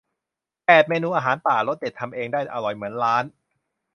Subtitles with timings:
[0.65, 3.23] แปด เมนูอาหารป่า รสเด็ดทำเองได้อร่อยเหมือนร้าน